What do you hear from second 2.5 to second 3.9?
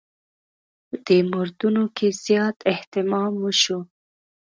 اهتمام وشو.